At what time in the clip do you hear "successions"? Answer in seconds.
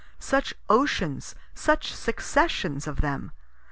1.93-2.87